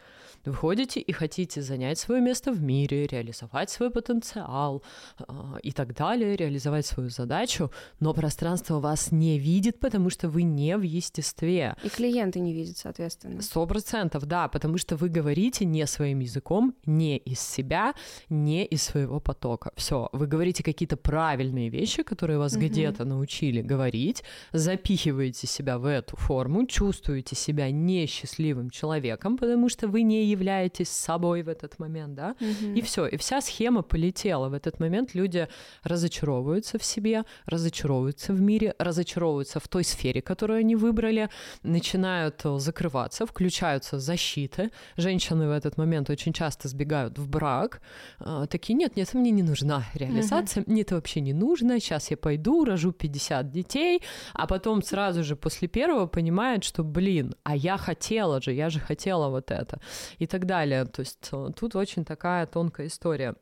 Вы 0.45 0.53
ходите 0.53 0.99
и 0.99 1.11
хотите 1.11 1.61
занять 1.61 1.97
свое 1.97 2.21
место 2.21 2.51
в 2.51 2.61
мире, 2.61 3.07
реализовать 3.07 3.69
свой 3.69 3.89
потенциал 3.89 4.83
э, 5.19 5.23
и 5.63 5.71
так 5.71 5.95
далее, 5.95 6.35
реализовать 6.35 6.85
свою 6.85 7.09
задачу, 7.09 7.71
но 7.99 8.13
пространство 8.13 8.79
вас 8.79 9.11
не 9.11 9.39
видит, 9.39 9.79
потому 9.79 10.09
что 10.09 10.29
вы 10.29 10.43
не 10.43 10.77
в 10.77 10.81
естестве. 10.81 11.75
И 11.83 11.89
клиенты 11.89 12.39
не 12.39 12.53
видят, 12.53 12.77
соответственно. 12.77 13.41
Сто 13.41 13.65
процентов, 13.65 14.25
да, 14.25 14.47
потому 14.47 14.77
что 14.77 14.95
вы 14.95 15.09
говорите 15.09 15.65
не 15.65 15.85
своим 15.87 16.19
языком, 16.19 16.75
не 16.85 17.17
из 17.17 17.39
себя, 17.39 17.93
не 18.29 18.65
из 18.65 18.83
своего 18.83 19.19
потока. 19.19 19.71
Все, 19.75 20.09
вы 20.13 20.27
говорите 20.27 20.63
какие-то 20.63 20.97
правильные 20.97 21.69
вещи, 21.69 22.03
которые 22.03 22.37
вас 22.37 22.53
угу. 22.53 22.65
где-то 22.65 23.05
научили 23.05 23.61
говорить, 23.61 24.23
запихиваете 24.51 25.47
себя 25.47 25.77
в 25.77 25.85
эту 25.85 26.15
форму, 26.17 26.65
чувствуете 26.67 27.35
себя 27.35 27.71
несчастливым 27.71 28.69
человеком, 28.69 29.37
потому 29.37 29.69
что 29.69 29.87
вы 29.87 30.03
не 30.03 30.34
являетесь 30.35 30.89
собой 30.89 31.43
в 31.43 31.49
этот 31.49 31.79
момент, 31.79 32.15
да, 32.15 32.35
угу. 32.39 32.73
и 32.75 32.81
все, 32.81 33.07
и 33.07 33.17
вся 33.17 33.41
схема 33.41 33.81
полетела. 33.81 34.49
В 34.49 34.53
этот 34.53 34.79
момент 34.79 35.15
люди 35.15 35.47
разочаровываются 35.83 36.77
в 36.77 36.83
себе, 36.83 37.23
разочаровываются 37.45 38.33
в 38.33 38.41
мире, 38.41 38.73
разочаровываются 38.79 39.59
в 39.59 39.67
той 39.67 39.83
сфере, 39.83 40.21
которую 40.21 40.59
они 40.59 40.75
выбрали, 40.75 41.29
начинают 41.63 42.41
закрываться, 42.57 43.25
включаются 43.25 43.99
защиты. 43.99 44.71
Женщины 44.97 45.47
в 45.47 45.51
этот 45.51 45.77
момент 45.77 46.09
очень 46.09 46.33
часто 46.33 46.67
сбегают 46.67 47.17
в 47.17 47.27
брак, 47.27 47.81
а, 48.19 48.45
такие, 48.45 48.73
нет, 48.73 48.95
нет, 48.95 49.13
мне 49.13 49.31
не 49.31 49.43
нужна 49.43 49.83
реализация, 49.93 50.63
угу. 50.63 50.71
мне 50.71 50.81
это 50.81 50.95
вообще 50.95 51.21
не 51.21 51.33
нужно, 51.33 51.79
сейчас 51.79 52.11
я 52.11 52.17
пойду, 52.17 52.65
рожу 52.65 52.91
50 52.91 53.51
детей, 53.51 54.01
а 54.33 54.47
потом 54.47 54.83
сразу 54.83 55.23
же 55.23 55.35
после 55.35 55.67
первого 55.67 56.07
понимают, 56.07 56.63
что, 56.63 56.83
блин, 56.83 57.35
а 57.43 57.55
я 57.55 57.77
хотела 57.77 58.41
же, 58.41 58.53
я 58.53 58.69
же 58.69 58.79
хотела 58.79 59.29
вот 59.29 59.51
это. 59.51 59.79
И 60.19 60.24
и 60.25 60.27
так 60.27 60.45
далее. 60.45 60.85
То 60.85 61.01
есть 61.01 61.29
э, 61.31 61.51
тут 61.55 61.75
очень 61.75 62.03
такая 62.03 62.45
тонкая 62.45 62.87
история. 62.87 63.35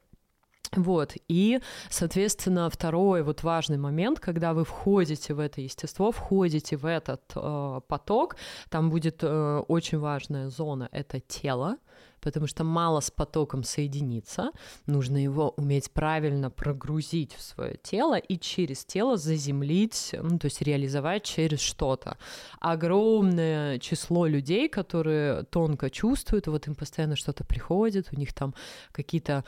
Вот, 0.76 1.14
и, 1.28 1.60
соответственно, 1.90 2.70
второй 2.70 3.22
вот 3.22 3.44
важный 3.44 3.78
момент, 3.78 4.20
когда 4.20 4.54
вы 4.54 4.64
входите 4.66 5.34
в 5.34 5.40
это 5.40 5.62
естество, 5.62 6.12
входите 6.12 6.78
в 6.78 6.86
этот 6.86 7.22
э, 7.36 7.82
поток, 7.88 8.36
там 8.70 8.90
будет 8.90 9.20
э, 9.22 9.64
очень 9.68 10.00
важная 10.00 10.50
зона, 10.50 10.90
это 10.92 11.20
тело, 11.20 11.78
потому 12.22 12.48
что 12.48 12.64
мало 12.64 13.02
с 13.02 13.12
потоком 13.12 13.64
соединиться, 13.64 14.52
нужно 14.86 15.18
его 15.18 15.54
уметь 15.58 15.92
правильно 15.92 16.50
прогрузить 16.50 17.34
в 17.36 17.42
свое 17.42 17.78
тело 17.84 18.18
и 18.18 18.38
через 18.40 18.86
тело 18.86 19.18
заземлить, 19.18 20.16
ну, 20.22 20.40
то 20.40 20.46
есть 20.46 20.62
реализовать 20.62 21.24
через 21.24 21.60
что-то. 21.60 22.18
Огромное 22.60 23.80
число 23.80 24.26
людей, 24.26 24.70
которые 24.70 25.44
тонко 25.44 25.90
чувствуют, 25.90 26.48
вот 26.48 26.68
им 26.68 26.76
постоянно 26.76 27.16
что-то 27.16 27.44
приходит, 27.44 28.10
у 28.14 28.16
них 28.18 28.34
там 28.34 28.56
какие-то 28.92 29.44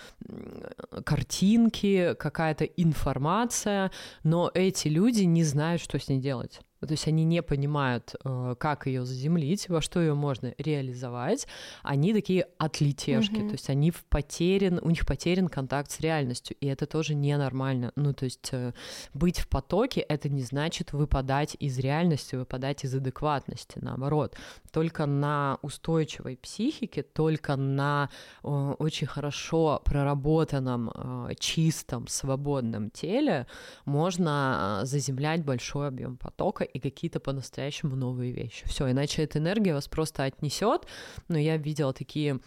картинки, 1.06 2.14
какая-то 2.20 2.66
информация, 2.66 3.92
но 4.24 4.52
эти 4.54 4.90
люди 4.90 5.24
не 5.24 5.44
знают, 5.44 5.82
что 5.82 5.98
с 5.98 6.10
ней 6.10 6.20
делать. 6.20 6.60
То 6.86 6.94
есть 6.94 7.08
они 7.08 7.24
не 7.24 7.42
понимают, 7.42 8.16
э, 8.24 8.56
как 8.58 8.88
ее 8.88 9.06
заземлить, 9.06 9.70
во 9.70 9.82
что 9.82 10.00
ее 10.00 10.14
можно 10.14 10.54
реализовать. 10.58 11.48
Они 11.84 12.14
такие 12.14 12.48
отлетешки, 12.58 13.36
mm-hmm. 13.36 13.48
то 13.48 13.54
есть 13.54 13.70
они 13.70 13.92
в 13.92 14.04
потерян, 14.06 14.80
у 14.82 14.90
них 14.90 15.06
потерян 15.06 15.48
контакт 15.48 15.92
с 15.92 16.00
реальностью, 16.00 16.56
и 16.60 16.68
это 16.68 16.86
тоже 16.86 17.16
ненормально. 17.16 17.92
Ну, 17.96 18.14
то 18.14 18.26
есть 18.26 18.50
э, 18.52 18.74
быть 19.14 19.40
в 19.40 19.48
потоке— 19.48 20.02
это 20.10 20.30
не 20.30 20.42
значит 20.42 20.94
выпадать 20.94 21.56
из 21.60 21.80
реальности, 21.80 22.36
выпадать 22.36 22.84
из 22.84 22.96
адекватности, 22.96 23.80
наоборот. 23.82 24.36
Только 24.72 25.06
на 25.06 25.58
устойчивой 25.62 26.38
психике, 26.38 27.04
только 27.04 27.56
на 27.56 28.10
э, 28.44 28.48
очень 28.80 29.08
хорошо 29.08 29.82
проработанном, 29.86 30.92
чистом, 31.40 32.08
свободном 32.08 32.90
теле 32.90 33.48
можно 33.86 34.82
заземлять 34.84 35.44
большой 35.44 35.88
объем 35.88 36.18
потока 36.18 36.64
и 36.76 36.80
какие-то 36.80 37.20
по-настоящему 37.20 37.96
новые 37.96 38.34
вещи. 38.34 38.68
Все, 38.68 38.92
иначе 38.92 39.24
эта 39.24 39.40
энергия 39.40 39.74
вас 39.74 39.88
просто 39.88 40.26
отнесет. 40.26 40.86
Но 41.30 41.38
я 41.38 41.56
видела 41.56 41.94
такие 41.94 42.40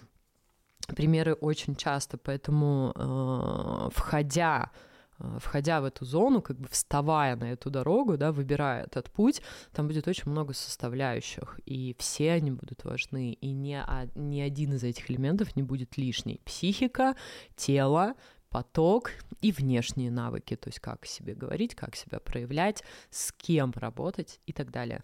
примеры 0.95 1.33
очень 1.33 1.75
часто, 1.75 2.19
поэтому 2.19 2.93
э, 2.95 3.89
входя 3.95 4.71
э, 5.19 5.39
входя 5.41 5.81
в 5.81 5.85
эту 5.85 6.05
зону, 6.05 6.43
как 6.43 6.59
бы 6.59 6.69
вставая 6.69 7.37
на 7.37 7.53
эту 7.53 7.71
дорогу, 7.71 8.19
да, 8.19 8.31
выбирая 8.31 8.85
этот 8.85 9.11
путь, 9.11 9.41
там 9.73 9.89
будет 9.89 10.07
очень 10.07 10.31
много 10.31 10.53
составляющих, 10.53 11.59
и 11.65 11.97
все 11.99 12.33
они 12.33 12.51
будут 12.51 12.85
важны, 12.85 13.33
и 13.33 13.53
ни, 13.53 13.83
ни 14.15 14.41
один 14.41 14.75
из 14.75 14.85
этих 14.85 15.11
элементов 15.11 15.57
не 15.57 15.63
будет 15.63 15.97
лишний. 15.97 16.41
Психика, 16.45 17.17
тело, 17.57 18.15
поток 18.51 19.11
и 19.41 19.53
внешние 19.53 20.11
навыки, 20.11 20.57
то 20.57 20.69
есть 20.69 20.81
как 20.81 21.07
себе 21.07 21.35
говорить, 21.35 21.75
как 21.75 21.97
себя 21.97 22.21
проявлять, 22.21 22.83
с 23.11 23.33
кем 23.33 23.73
работать 23.77 24.41
и 24.47 24.53
так 24.53 24.71
далее. 24.71 25.03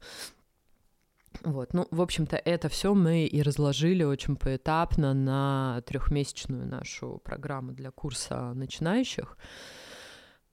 Вот, 1.42 1.74
ну, 1.74 1.88
в 1.90 2.00
общем-то, 2.00 2.36
это 2.36 2.68
все 2.68 2.94
мы 2.94 3.26
и 3.26 3.42
разложили 3.42 4.04
очень 4.04 4.36
поэтапно 4.36 5.14
на 5.14 5.82
трехмесячную 5.86 6.66
нашу 6.66 7.20
программу 7.24 7.72
для 7.72 7.90
курса 7.90 8.52
начинающих. 8.54 9.36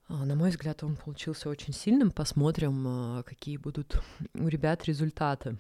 А, 0.08 0.26
на 0.26 0.36
мой 0.36 0.50
взгляд, 0.50 0.84
он 0.84 0.96
получился 0.96 1.50
очень 1.50 1.74
сильным. 1.74 2.12
Посмотрим, 2.12 2.86
а, 2.88 3.24
какие 3.24 3.58
будут 3.58 4.02
у 4.34 4.48
ребят 4.48 4.86
результаты. 4.86 5.58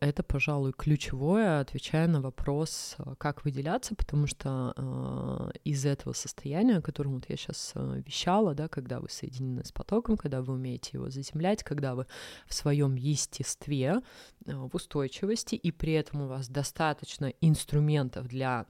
Это, 0.00 0.22
пожалуй, 0.22 0.72
ключевое, 0.72 1.58
отвечая 1.58 2.06
на 2.06 2.20
вопрос, 2.20 2.94
э, 2.98 3.14
как 3.18 3.44
выделяться, 3.44 3.96
потому 3.96 4.28
что 4.28 4.72
э, 4.76 5.58
из 5.64 5.84
этого 5.84 6.12
состояния, 6.12 6.76
о 6.76 6.82
котором 6.82 7.14
вот 7.14 7.24
я 7.28 7.36
сейчас 7.36 7.72
э, 7.74 8.02
вещала, 8.06 8.54
да, 8.54 8.68
когда 8.68 9.00
вы 9.00 9.08
соединены 9.08 9.64
с 9.64 9.72
потоком, 9.72 10.16
когда 10.16 10.40
вы 10.40 10.52
умеете 10.52 10.90
его 10.92 11.10
заземлять, 11.10 11.64
когда 11.64 11.96
вы 11.96 12.06
в 12.46 12.54
своем 12.54 12.94
естестве, 12.94 14.00
э, 14.46 14.54
в 14.54 14.72
устойчивости, 14.72 15.56
и 15.56 15.72
при 15.72 15.94
этом 15.94 16.22
у 16.22 16.28
вас 16.28 16.48
достаточно 16.48 17.32
инструментов 17.40 18.28
для 18.28 18.66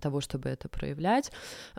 того, 0.00 0.20
чтобы 0.20 0.48
это 0.48 0.68
проявлять, 0.68 1.30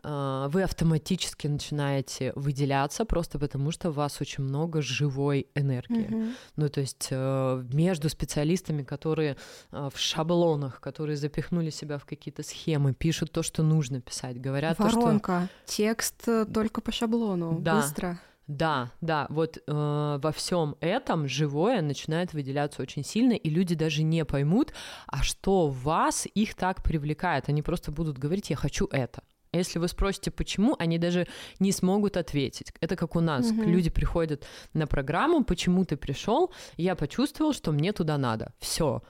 а, 0.04 0.48
вы 0.50 0.64
автоматически 0.64 1.48
начинаете 1.48 2.32
выделяться 2.36 3.06
просто 3.06 3.40
потому, 3.40 3.72
что 3.72 3.90
у 3.90 3.92
вас 3.92 4.22
очень 4.22 4.44
много 4.44 4.82
живой 4.82 5.48
энергии. 5.56 6.08
Mm-hmm. 6.08 6.34
Ну, 6.56 6.70
то 6.70 6.82
есть 6.82 7.08
э, 7.12 7.64
между 7.74 8.10
специалистами, 8.10 8.84
которые 8.84 9.38
э, 9.72 9.90
в 9.94 10.00
шаблонах, 10.00 10.80
которые 10.80 11.18
запихнули 11.18 11.70
себя 11.70 11.98
в 11.98 12.06
какие-то 12.06 12.44
схемы, 12.44 12.94
пишут 12.94 13.32
то, 13.32 13.44
что 13.44 13.64
нужно 13.64 14.02
писать, 14.02 14.40
говорят 14.40 14.80
Воронка. 14.80 15.50
то, 15.66 15.66
что... 15.66 15.76
Текст 15.76 16.28
э, 16.28 16.46
только 16.46 16.82
по 16.82 16.92
шаблону, 16.92 17.60
да. 17.60 17.76
быстро. 17.82 18.20
Да, 18.48 18.92
да, 19.02 19.28
вот 19.30 19.58
э, 19.58 20.20
во 20.22 20.32
всем 20.32 20.78
этом 20.80 21.28
живое 21.28 21.82
начинает 21.82 22.34
выделяться 22.34 22.82
очень 22.82 23.04
сильно, 23.04 23.34
и 23.34 23.50
люди 23.50 23.76
даже 23.76 24.04
не 24.04 24.24
поймут, 24.24 24.74
а 25.06 25.22
что 25.22 25.68
вас 25.68 26.28
их 26.34 26.56
так 26.56 26.82
привлекает. 26.82 27.50
Они 27.50 27.62
просто 27.62 27.92
будут 27.92 28.18
говорить, 28.18 28.50
я 28.50 28.56
хочу 28.56 28.88
это. 28.88 29.22
Если 29.52 29.80
вы 29.80 29.88
спросите, 29.88 30.32
почему, 30.32 30.76
они 30.80 30.98
даже 30.98 31.28
не 31.60 31.72
смогут 31.72 32.16
ответить. 32.16 32.72
Это 32.80 32.96
как 32.96 33.16
у 33.16 33.22
нас. 33.22 33.52
Угу. 33.52 33.64
Люди 33.64 33.90
приходят 33.90 34.46
на 34.74 34.88
программу, 34.88 35.44
почему 35.44 35.84
ты 35.84 35.98
пришел, 35.98 36.52
я 36.78 36.96
почувствовал, 36.96 37.54
что 37.54 37.72
мне 37.72 37.92
туда 37.92 38.18
надо. 38.18 38.54
Все. 38.60 39.02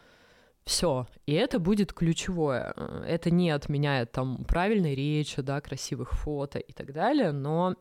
Все. 0.63 1.07
И 1.25 1.33
это 1.33 1.59
будет 1.59 1.93
ключевое. 1.93 2.73
Это 3.07 3.31
не 3.31 3.51
отменяет 3.51 4.11
там 4.11 4.45
правильной 4.45 4.95
речи, 4.95 5.41
да, 5.41 5.61
красивых 5.61 6.13
фото 6.13 6.59
и 6.59 6.73
так 6.73 6.91
далее, 6.91 7.31
но 7.31 7.75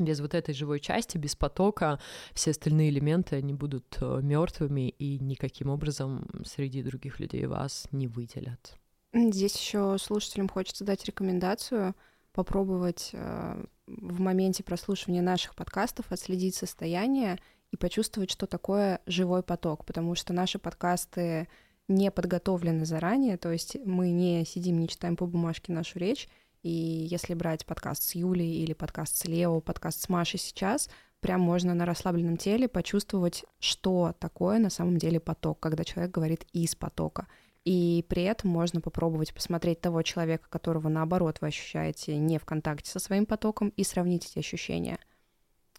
без 0.00 0.20
вот 0.20 0.34
этой 0.34 0.54
живой 0.54 0.80
части, 0.80 1.18
без 1.18 1.36
потока, 1.36 2.00
все 2.34 2.50
остальные 2.50 2.90
элементы, 2.90 3.36
они 3.36 3.54
будут 3.54 3.98
э, 4.00 4.20
мертвыми 4.22 4.88
и 4.88 5.18
никаким 5.18 5.70
образом 5.70 6.26
среди 6.44 6.82
других 6.82 7.20
людей 7.20 7.46
вас 7.46 7.86
не 7.92 8.06
выделят. 8.06 8.76
Здесь 9.12 9.56
еще 9.56 9.96
слушателям 9.98 10.48
хочется 10.48 10.84
дать 10.84 11.04
рекомендацию 11.04 11.94
попробовать 12.32 13.10
э, 13.12 13.64
в 13.86 14.20
моменте 14.20 14.62
прослушивания 14.62 15.22
наших 15.22 15.54
подкастов 15.54 16.12
отследить 16.12 16.54
состояние 16.54 17.38
и 17.72 17.76
почувствовать, 17.76 18.30
что 18.30 18.46
такое 18.46 19.00
живой 19.06 19.42
поток, 19.42 19.84
потому 19.84 20.14
что 20.14 20.32
наши 20.32 20.58
подкасты 20.58 21.48
не 21.88 22.10
подготовлены 22.10 22.84
заранее, 22.84 23.38
то 23.38 23.50
есть 23.50 23.76
мы 23.84 24.10
не 24.10 24.44
сидим, 24.44 24.78
не 24.78 24.88
читаем 24.88 25.16
по 25.16 25.26
бумажке 25.26 25.72
нашу 25.72 25.98
речь, 25.98 26.28
и 26.62 26.70
если 26.70 27.34
брать 27.34 27.64
подкаст 27.66 28.02
с 28.02 28.14
Юлей 28.14 28.62
или 28.62 28.72
подкаст 28.72 29.16
с 29.16 29.24
Лео, 29.24 29.60
подкаст 29.60 30.02
с 30.02 30.08
Машей 30.08 30.40
сейчас, 30.40 30.90
прям 31.20 31.40
можно 31.40 31.74
на 31.74 31.86
расслабленном 31.86 32.36
теле 32.36 32.68
почувствовать, 32.68 33.44
что 33.60 34.14
такое 34.18 34.58
на 34.58 34.70
самом 34.70 34.98
деле 34.98 35.20
поток, 35.20 35.60
когда 35.60 35.84
человек 35.84 36.10
говорит 36.10 36.46
из 36.52 36.74
потока. 36.74 37.26
И 37.64 38.04
при 38.08 38.22
этом 38.22 38.50
можно 38.50 38.80
попробовать 38.80 39.34
посмотреть 39.34 39.80
того 39.80 40.02
человека, 40.02 40.48
которого 40.48 40.88
наоборот 40.88 41.38
вы 41.40 41.48
ощущаете 41.48 42.16
не 42.16 42.38
в 42.38 42.44
контакте 42.44 42.90
со 42.90 42.98
своим 42.98 43.26
потоком, 43.26 43.68
и 43.70 43.84
сравнить 43.84 44.26
эти 44.26 44.38
ощущения. 44.38 44.98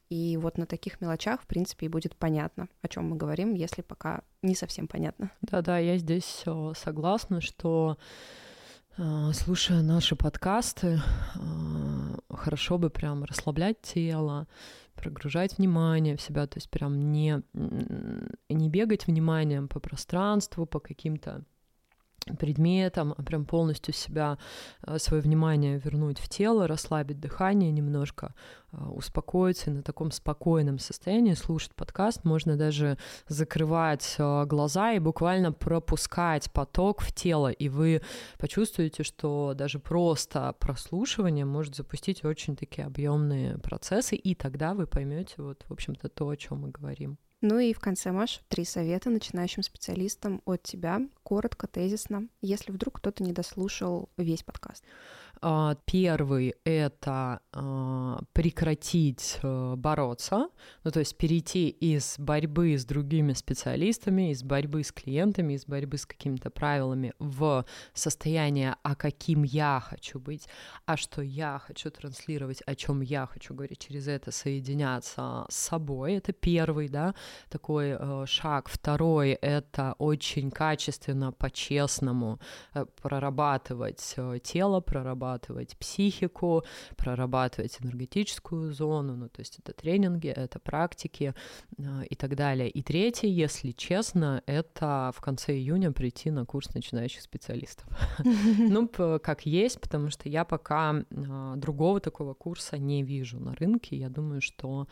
И 0.09 0.37
вот 0.37 0.57
на 0.57 0.65
таких 0.65 1.01
мелочах, 1.01 1.41
в 1.41 1.45
принципе, 1.45 1.85
и 1.85 1.89
будет 1.89 2.15
понятно, 2.15 2.67
о 2.81 2.87
чем 2.87 3.09
мы 3.09 3.15
говорим, 3.15 3.53
если 3.53 3.81
пока 3.81 4.21
не 4.41 4.55
совсем 4.55 4.87
понятно. 4.87 5.31
Да-да, 5.41 5.77
я 5.77 5.97
здесь 5.97 6.43
согласна, 6.75 7.41
что 7.41 7.97
слушая 9.33 9.81
наши 9.81 10.15
подкасты, 10.15 11.01
а, 11.35 12.19
хорошо 12.29 12.77
бы 12.77 12.89
прям 12.89 13.23
расслаблять 13.23 13.81
тело, 13.81 14.47
прогружать 14.95 15.57
внимание 15.57 16.17
в 16.17 16.21
себя, 16.21 16.47
то 16.47 16.57
есть 16.57 16.69
прям 16.69 17.11
не, 17.11 17.41
не 18.49 18.69
бегать 18.69 19.07
вниманием 19.07 19.67
по 19.67 19.79
пространству, 19.79 20.65
по 20.65 20.79
каким-то 20.79 21.43
предметом, 22.35 23.13
а 23.17 23.23
прям 23.23 23.45
полностью 23.45 23.93
себя, 23.93 24.37
э, 24.85 24.97
свое 24.99 25.21
внимание 25.21 25.79
вернуть 25.79 26.19
в 26.19 26.29
тело, 26.29 26.67
расслабить 26.67 27.19
дыхание 27.19 27.71
немножко, 27.71 28.33
э, 28.71 28.77
успокоиться 28.77 29.69
и 29.69 29.73
на 29.73 29.83
таком 29.83 30.11
спокойном 30.11 30.79
состоянии 30.79 31.33
слушать 31.33 31.73
подкаст. 31.75 32.25
Можно 32.25 32.57
даже 32.57 32.97
закрывать 33.27 34.15
э, 34.17 34.45
глаза 34.45 34.93
и 34.93 34.99
буквально 34.99 35.51
пропускать 35.51 36.51
поток 36.51 37.01
в 37.01 37.13
тело, 37.13 37.51
и 37.51 37.69
вы 37.69 38.01
почувствуете, 38.37 39.03
что 39.03 39.53
даже 39.55 39.79
просто 39.79 40.53
прослушивание 40.59 41.45
может 41.45 41.75
запустить 41.75 42.25
очень 42.25 42.55
такие 42.55 42.85
объемные 42.85 43.57
процессы, 43.59 44.15
и 44.15 44.35
тогда 44.35 44.73
вы 44.73 44.87
поймете 44.87 45.35
вот, 45.37 45.65
в 45.67 45.73
общем-то, 45.73 46.09
то, 46.09 46.29
о 46.29 46.35
чем 46.35 46.61
мы 46.61 46.69
говорим. 46.69 47.17
Ну 47.41 47.57
и 47.57 47.73
в 47.73 47.79
конце, 47.79 48.11
Маш, 48.11 48.41
три 48.49 48.65
совета 48.65 49.09
начинающим 49.09 49.63
специалистам 49.63 50.41
от 50.45 50.61
тебя, 50.63 50.99
коротко, 51.23 51.67
тезисно, 51.67 52.27
если 52.41 52.73
вдруг 52.73 52.97
кто-то 52.97 53.23
не 53.23 53.31
дослушал 53.31 54.09
весь 54.17 54.43
подкаст. 54.43 54.83
А, 55.41 55.75
первый— 55.85 56.55
это 56.65 57.39
а, 57.53 58.19
прекратить 58.33 59.39
э, 59.41 59.75
бороться, 59.77 60.49
ну, 60.83 60.91
то 60.91 60.99
есть 60.99 61.17
перейти 61.17 61.69
из 61.69 62.15
борьбы 62.17 62.77
с 62.77 62.83
другими 62.83 63.31
специалистами, 63.31 64.31
из 64.31 64.43
борьбы 64.43 64.83
с 64.83 64.91
клиентами, 64.91 65.53
из 65.53 65.65
борьбы 65.65 65.97
с 65.97 66.05
какими-то 66.05 66.49
правилами 66.49 67.13
в 67.19 67.65
состояние, 67.93 68.75
а 68.83 68.95
каким 68.95 69.43
я 69.43 69.81
хочу 69.81 70.19
быть, 70.19 70.49
а 70.85 70.97
что 70.97 71.21
я 71.21 71.61
хочу 71.65 71.89
транслировать, 71.89 72.61
о 72.65 72.75
чем 72.75 72.99
я 72.99 73.25
хочу 73.25 73.53
говорить, 73.53 73.79
через 73.79 74.09
это 74.09 74.31
соединяться 74.31 75.45
с 75.49 75.55
собой. 75.55 76.15
Это 76.15 76.33
первый, 76.33 76.89
да, 76.89 77.15
такой 77.49 77.95
э, 77.97 78.25
шаг. 78.27 78.67
Второй— 78.67 79.31
это 79.41 79.95
очень 79.99 80.51
качественно, 80.51 81.31
по-честному 81.31 82.39
э, 82.73 82.85
прорабатывать 83.01 84.15
тело, 84.43 84.81
прорабатывать 84.81 85.28
прорабатывать 85.29 85.77
психику, 85.77 86.63
прорабатывать 86.97 87.77
энергетическую 87.81 88.73
зону, 88.73 89.15
ну, 89.15 89.29
то 89.29 89.41
есть 89.41 89.59
это 89.59 89.73
тренинги, 89.73 90.27
это 90.27 90.59
практики 90.59 91.33
э, 91.77 92.05
и 92.09 92.15
так 92.15 92.35
далее. 92.35 92.69
И 92.69 92.81
третье, 92.81 93.27
если 93.27 93.71
честно, 93.71 94.41
это 94.47 95.11
в 95.15 95.21
конце 95.21 95.53
июня 95.53 95.91
прийти 95.91 96.31
на 96.31 96.45
курс 96.45 96.73
начинающих 96.73 97.21
специалистов. 97.21 97.87
Ну, 98.69 98.87
как 98.87 99.45
есть, 99.45 99.81
потому 99.81 100.09
что 100.09 100.29
я 100.29 100.43
пока 100.43 100.93
э, 100.93 101.53
другого 101.55 101.99
такого 101.99 102.33
курса 102.33 102.77
не 102.77 103.03
вижу 103.03 103.39
на 103.39 103.55
рынке. 103.55 103.95
Я 103.97 104.09
думаю, 104.09 104.41
что 104.41 104.87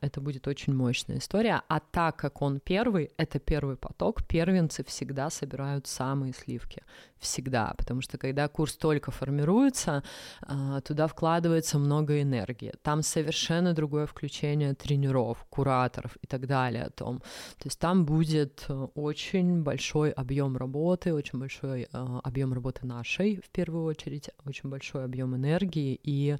это 0.00 0.20
будет 0.20 0.46
очень 0.48 0.74
мощная 0.74 1.18
история. 1.18 1.62
А 1.68 1.80
так 1.80 2.16
как 2.16 2.42
он 2.42 2.60
первый, 2.60 3.10
это 3.16 3.38
первый 3.38 3.76
поток, 3.76 4.24
первенцы 4.26 4.84
всегда 4.84 5.30
собирают 5.30 5.86
самые 5.86 6.32
сливки. 6.32 6.82
Всегда. 7.18 7.74
Потому 7.78 8.02
что 8.02 8.18
когда 8.18 8.48
курс 8.48 8.76
только 8.76 9.10
формируется, 9.10 9.34
формируется, 9.34 10.02
а, 10.42 10.80
туда 10.80 11.06
вкладывается 11.06 11.78
много 11.78 12.22
энергии. 12.22 12.72
Там 12.82 13.02
совершенно 13.02 13.72
другое 13.72 14.06
включение 14.06 14.74
тренеров, 14.74 15.44
кураторов 15.50 16.16
и 16.22 16.26
так 16.26 16.46
далее. 16.46 16.90
Том. 16.94 17.20
То 17.58 17.66
есть 17.66 17.78
там 17.78 18.04
будет 18.04 18.64
э, 18.68 18.88
очень 18.94 19.62
большой 19.62 20.10
объем 20.10 20.56
работы, 20.56 21.14
очень 21.14 21.38
большой 21.38 21.82
э, 21.82 22.20
объем 22.22 22.52
работы 22.52 22.86
нашей, 22.86 23.36
в 23.36 23.50
первую 23.50 23.84
очередь, 23.84 24.30
очень 24.46 24.70
большой 24.70 25.04
объем 25.04 25.34
энергии, 25.34 25.98
и 26.02 26.36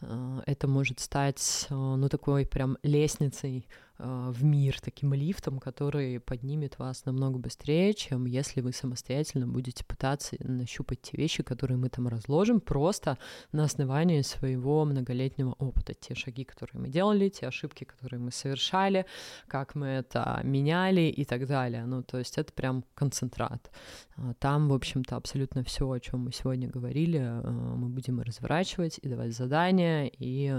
э, 0.00 0.40
это 0.46 0.68
может 0.68 1.00
стать, 1.00 1.66
ну, 1.70 2.08
такой 2.08 2.46
прям 2.46 2.71
лестницей 2.82 3.66
а, 4.04 4.32
в 4.32 4.42
мир 4.42 4.80
таким 4.80 5.14
лифтом, 5.14 5.60
который 5.60 6.18
поднимет 6.18 6.78
вас 6.78 7.04
намного 7.04 7.38
быстрее, 7.38 7.94
чем 7.94 8.24
если 8.24 8.60
вы 8.60 8.72
самостоятельно 8.72 9.46
будете 9.46 9.84
пытаться 9.84 10.36
нащупать 10.40 11.02
те 11.02 11.16
вещи, 11.16 11.44
которые 11.44 11.78
мы 11.78 11.88
там 11.88 12.08
разложим, 12.08 12.60
просто 12.60 13.16
на 13.52 13.62
основании 13.62 14.22
своего 14.22 14.84
многолетнего 14.84 15.52
опыта. 15.52 15.94
Те 15.94 16.16
шаги, 16.16 16.42
которые 16.44 16.80
мы 16.82 16.88
делали, 16.88 17.28
те 17.28 17.46
ошибки, 17.46 17.84
которые 17.84 18.18
мы 18.18 18.32
совершали, 18.32 19.06
как 19.46 19.76
мы 19.76 19.86
это 19.86 20.40
меняли 20.42 21.02
и 21.02 21.24
так 21.24 21.46
далее. 21.46 21.84
Ну, 21.84 22.02
то 22.02 22.18
есть 22.18 22.38
это 22.38 22.52
прям 22.52 22.84
концентрат. 22.94 23.70
А, 24.16 24.34
там, 24.34 24.68
в 24.68 24.74
общем-то, 24.74 25.14
абсолютно 25.14 25.62
все, 25.62 25.88
о 25.88 26.00
чем 26.00 26.20
мы 26.24 26.32
сегодня 26.32 26.68
говорили, 26.68 27.18
а, 27.18 27.42
мы 27.76 27.88
будем 27.88 28.20
разворачивать 28.20 28.98
и 28.98 29.08
давать 29.08 29.32
задания, 29.32 30.10
и 30.18 30.52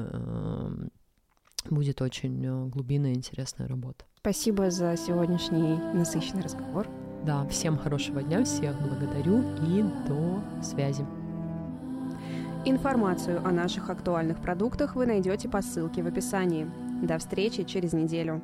будет 1.69 2.02
очень 2.02 2.45
э, 2.45 2.65
глубинная 2.67 3.13
интересная 3.13 3.67
работа. 3.67 4.06
Спасибо 4.19 4.71
за 4.71 4.95
сегодняшний 4.97 5.76
насыщенный 5.93 6.43
разговор. 6.43 6.88
Да, 7.26 7.47
всем 7.47 7.78
хорошего 7.78 8.21
дня, 8.21 8.43
всех 8.43 8.80
благодарю 8.82 9.41
и 9.65 9.84
до 10.08 10.41
связи. 10.62 11.06
Информацию 12.65 13.45
о 13.45 13.52
наших 13.52 13.89
актуальных 13.89 14.41
продуктах 14.41 14.95
вы 14.95 15.06
найдете 15.06 15.49
по 15.49 15.62
ссылке 15.62 16.02
в 16.02 16.08
описании. 16.08 16.69
До 17.02 17.17
встречи 17.17 17.63
через 17.63 17.91
неделю. 17.93 18.41